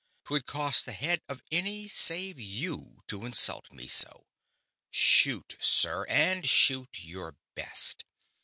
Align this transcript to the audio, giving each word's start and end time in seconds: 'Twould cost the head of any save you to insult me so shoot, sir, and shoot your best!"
'Twould 0.25 0.47
cost 0.47 0.83
the 0.85 0.93
head 0.93 1.21
of 1.29 1.43
any 1.51 1.87
save 1.87 2.39
you 2.39 3.01
to 3.05 3.23
insult 3.23 3.71
me 3.71 3.85
so 3.87 4.25
shoot, 4.89 5.55
sir, 5.59 6.05
and 6.09 6.43
shoot 6.49 6.89
your 7.03 7.35
best!" 7.53 8.03